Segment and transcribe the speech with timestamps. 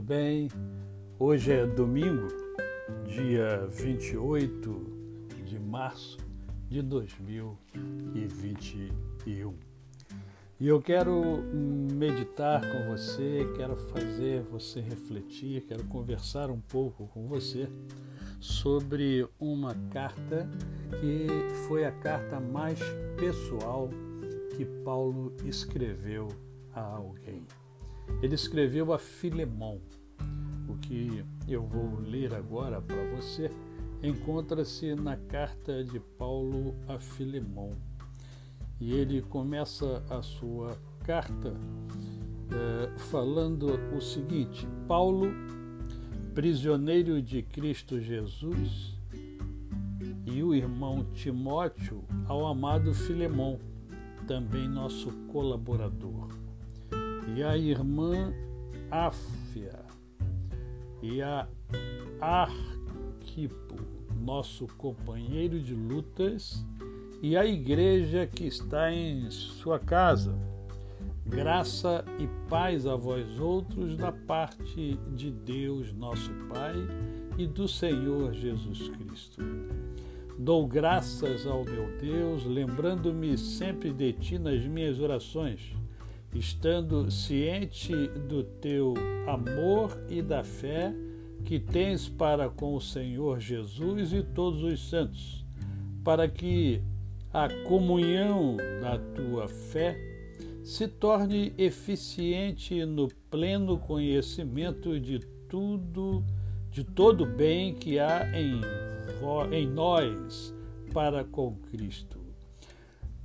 [0.00, 0.48] tudo bem?
[1.18, 2.28] Hoje é domingo,
[3.04, 4.70] dia 28
[5.44, 6.16] de março
[6.70, 9.54] de 2021.
[10.58, 17.28] E eu quero meditar com você, quero fazer você refletir, quero conversar um pouco com
[17.28, 17.68] você
[18.40, 20.48] sobre uma carta
[20.98, 21.26] que
[21.68, 22.80] foi a carta mais
[23.18, 23.90] pessoal
[24.56, 26.28] que Paulo escreveu
[26.72, 27.44] a alguém.
[28.22, 29.80] Ele escreveu a Filemão.
[30.68, 33.50] O que eu vou ler agora para você
[34.02, 37.76] encontra-se na carta de Paulo a Filemão.
[38.80, 41.54] E ele começa a sua carta
[42.50, 45.28] eh, falando o seguinte: Paulo,
[46.34, 48.98] prisioneiro de Cristo Jesus,
[50.24, 53.58] e o irmão Timóteo ao amado Filemão,
[54.26, 56.39] também nosso colaborador
[57.34, 58.32] e a irmã
[58.90, 59.84] Áfia
[61.02, 61.46] e a
[62.20, 63.76] Arquipo,
[64.20, 66.64] nosso companheiro de lutas,
[67.22, 70.34] e a igreja que está em sua casa.
[71.24, 76.74] Graça e paz a vós outros da parte de Deus, nosso Pai,
[77.38, 79.42] e do Senhor Jesus Cristo.
[80.38, 85.74] Dou graças ao meu Deus, lembrando-me sempre de ti nas minhas orações
[86.34, 87.92] estando ciente
[88.28, 88.94] do teu
[89.26, 90.94] amor e da fé
[91.44, 95.44] que tens para com o Senhor Jesus e todos os santos,
[96.04, 96.80] para que
[97.32, 99.98] a comunhão da tua fé
[100.62, 106.22] se torne eficiente no pleno conhecimento de tudo,
[106.70, 108.60] de todo bem que há em,
[109.52, 110.54] em nós
[110.92, 112.19] para com Cristo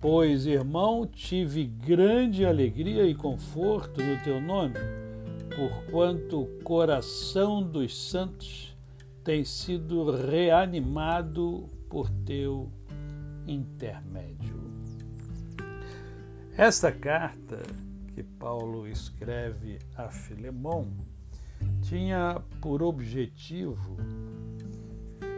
[0.00, 4.76] Pois, irmão, tive grande alegria e conforto no teu nome,
[5.54, 8.74] porquanto o coração dos santos
[9.22, 12.72] tem sido reanimado por teu
[13.46, 14.58] intermédio.
[16.56, 17.58] Esta carta
[18.14, 20.88] que Paulo escreve a Filemão
[21.82, 23.98] tinha por objetivo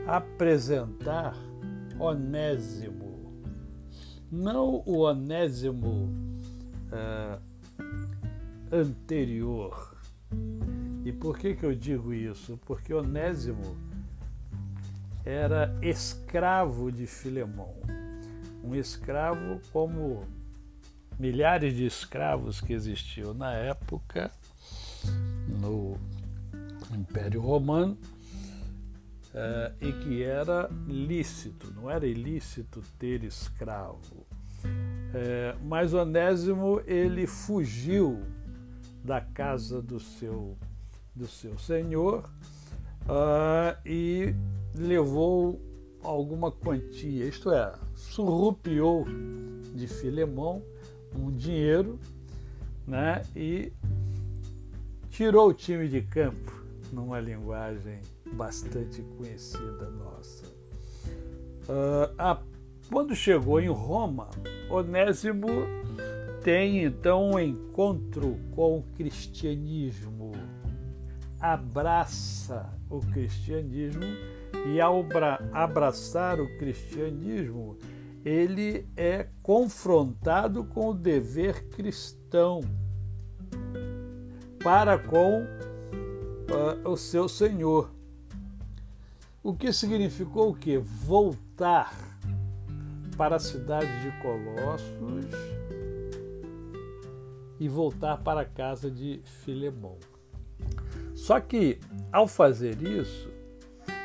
[0.07, 1.35] apresentar
[1.99, 3.12] Onésimo
[4.33, 6.09] não o onésimo
[6.89, 7.39] uh,
[8.73, 9.95] anterior.
[11.05, 12.59] E por que, que eu digo isso?
[12.65, 13.77] Porque Onésimo
[15.23, 17.75] era escravo de Filemão.
[18.65, 20.25] Um escravo como
[21.19, 24.31] milhares de escravos que existiam na época
[25.61, 25.97] no
[26.97, 27.99] Império Romano
[29.33, 34.27] uh, e que era lícito, não era ilícito ter escravo.
[34.65, 38.23] Uh, mas Onésimo ele fugiu
[39.05, 40.57] da casa do seu,
[41.15, 42.31] do seu senhor
[43.03, 44.35] uh, e
[44.75, 45.61] levou
[46.03, 49.05] alguma quantia, isto é, surrupiou
[49.75, 50.63] de Filemão
[51.15, 51.99] um dinheiro
[52.87, 53.73] né, e
[55.11, 56.53] tirou o time de campo
[56.93, 58.01] numa linguagem
[58.33, 60.47] bastante conhecida nossa.
[61.69, 62.43] Uh, a,
[62.91, 64.29] quando chegou em Roma,
[64.71, 65.47] Onésimo
[66.43, 70.33] tem então um encontro com o cristianismo,
[71.41, 74.03] abraça o cristianismo
[74.67, 75.05] e ao
[75.53, 77.77] abraçar o cristianismo,
[78.25, 82.61] ele é confrontado com o dever cristão
[84.63, 87.91] para com uh, o seu Senhor.
[89.45, 90.79] O que significou o quê?
[90.79, 91.93] Voltar
[93.17, 95.27] para a cidade de Colossos
[97.59, 99.99] e voltar para a casa de Filemão.
[101.13, 101.81] Só que,
[102.13, 103.29] ao fazer isso,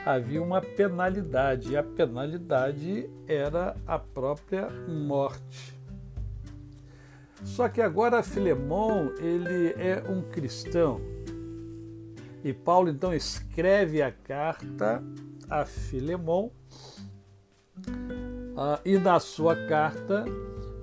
[0.03, 5.77] havia uma penalidade, e a penalidade era a própria morte.
[7.43, 10.99] Só que agora Filemão, ele é um cristão.
[12.47, 15.03] E Paulo então escreve a carta
[15.49, 16.49] a Filemon.
[18.55, 20.23] Uh, e na sua carta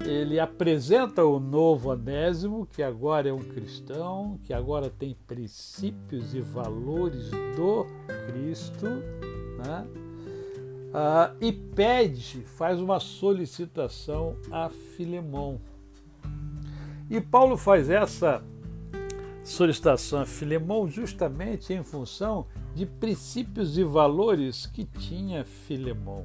[0.04, 6.40] ele apresenta o novo Anésimo, que agora é um cristão, que agora tem princípios e
[6.42, 7.86] valores do
[8.26, 8.86] Cristo,
[9.56, 9.86] né?
[10.90, 15.56] uh, e pede, faz uma solicitação a Filemon.
[17.08, 18.44] E Paulo faz essa
[19.44, 26.24] solicitação a Filemon justamente em função de princípios e valores que tinha Filemon.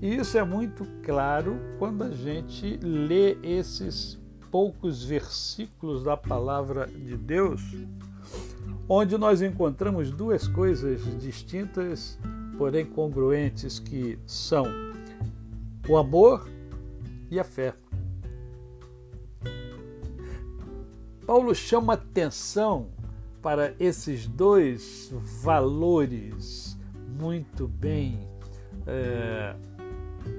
[0.00, 4.18] E isso é muito claro quando a gente lê esses
[4.50, 7.62] poucos versículos da palavra de Deus
[8.88, 12.18] onde nós encontramos duas coisas distintas,
[12.58, 14.66] porém congruentes, que são
[15.88, 16.48] o amor
[17.30, 17.74] e a fé.
[21.26, 22.88] Paulo chama atenção
[23.40, 26.78] para esses dois valores
[27.20, 28.28] muito bem
[28.86, 29.54] é,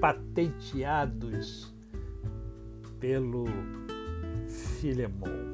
[0.00, 1.74] patenteados
[3.00, 3.46] pelo
[4.46, 5.52] Filemon.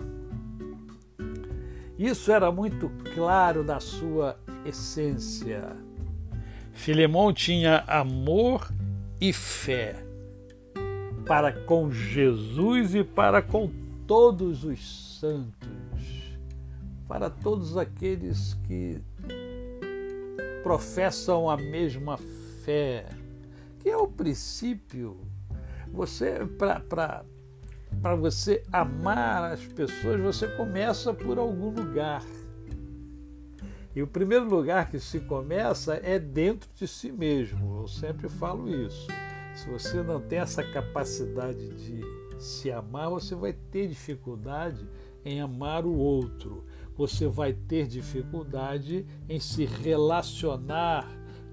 [1.99, 5.77] Isso era muito claro na sua essência.
[6.73, 8.73] Filemon tinha amor
[9.21, 10.03] e fé
[11.27, 13.71] para com Jesus e para com
[14.11, 16.37] todos os santos,
[17.07, 19.01] para todos aqueles que
[20.65, 22.19] professam a mesma
[22.65, 23.07] fé,
[23.79, 25.17] que é o princípio.
[25.93, 27.25] Você, para
[28.03, 32.25] para você amar as pessoas, você começa por algum lugar.
[33.95, 37.83] E o primeiro lugar que se começa é dentro de si mesmo.
[37.83, 39.07] Eu sempre falo isso.
[39.55, 44.89] Se você não tem essa capacidade de se amar, você vai ter dificuldade
[45.25, 46.65] em amar o outro.
[46.97, 51.09] Você vai ter dificuldade em se relacionar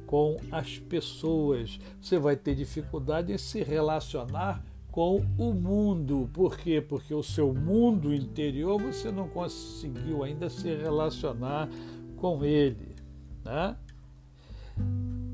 [0.06, 1.80] com as pessoas.
[2.01, 6.30] Você vai ter dificuldade em se relacionar com o mundo.
[6.34, 6.81] Por quê?
[6.81, 11.69] Porque o seu mundo interior você não conseguiu ainda se relacionar
[12.16, 12.95] com ele.
[13.44, 13.75] Né?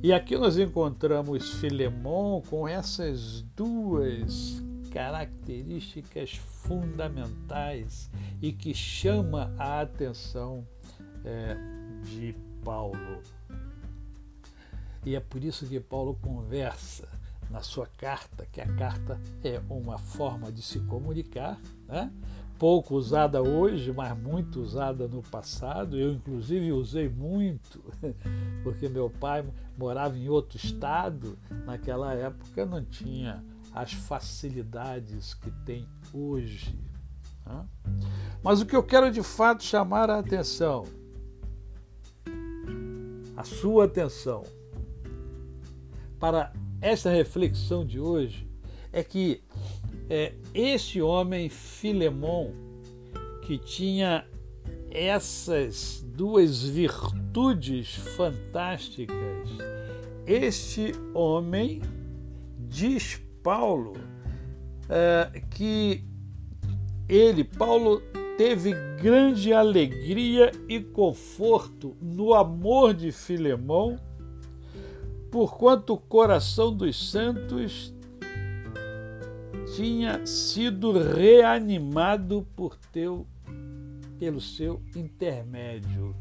[0.01, 4.62] E aqui nós encontramos Filemon com essas duas
[4.93, 10.67] características fundamentais e que chama a atenção
[11.25, 11.57] é,
[12.03, 13.23] de Paulo.
[15.03, 17.09] E é por isso que Paulo conversa
[17.49, 22.11] na sua carta, que a carta é uma forma de se comunicar, né?
[22.59, 25.97] pouco usada hoje, mas muito usada no passado.
[25.97, 27.83] Eu, inclusive, usei muito,
[28.63, 29.43] porque meu pai
[29.77, 31.37] morava em outro estado.
[31.65, 33.43] Naquela época não tinha
[33.73, 36.77] as facilidades que tem hoje.
[37.45, 37.65] Né?
[38.43, 40.85] Mas o que eu quero de fato chamar a atenção,
[43.35, 44.43] a sua atenção,
[46.19, 48.47] para essa reflexão de hoje
[48.91, 49.43] é que
[50.09, 52.51] é, esse homem Filemon,
[53.41, 54.25] que tinha
[54.91, 59.17] essas duas virtudes fantásticas,
[60.25, 61.81] este homem,
[62.59, 63.93] diz Paulo,
[64.89, 66.03] é, que
[67.07, 68.01] ele, Paulo,
[68.37, 73.99] teve grande alegria e conforto no amor de Filemão
[75.33, 77.91] porquanto o coração dos santos
[79.75, 83.25] tinha sido reanimado por teu,
[84.19, 86.15] pelo seu intermédio.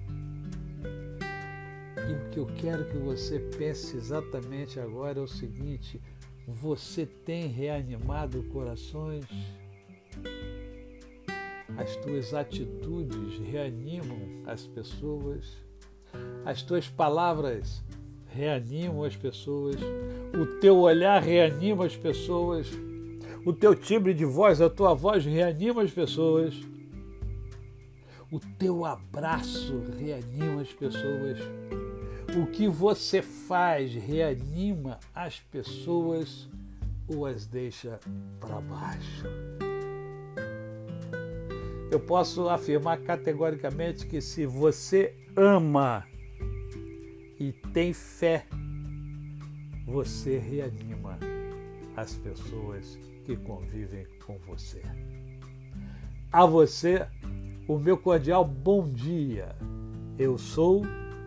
[2.08, 6.00] E o que eu quero que você pense exatamente agora é o seguinte:
[6.46, 9.26] você tem reanimado corações?
[11.76, 15.56] As tuas atitudes reanimam as pessoas?
[16.44, 17.82] As tuas palavras
[18.28, 19.76] reanimam as pessoas,
[20.34, 22.70] o teu olhar reanima as pessoas,
[23.44, 26.54] o teu timbre de voz, a tua voz reanima as pessoas,
[28.30, 31.38] o teu abraço reanima as pessoas,
[32.34, 36.48] o que você faz reanima as pessoas
[37.06, 38.00] ou as deixa
[38.40, 39.26] para baixo.
[41.90, 46.06] Eu posso afirmar categoricamente que se você ama
[47.38, 48.46] e tem fé,
[49.84, 51.18] você reanima
[51.94, 54.80] as pessoas que convivem com você.
[56.32, 57.06] A você,
[57.68, 59.54] o meu cordial bom dia.
[60.18, 60.82] Eu sou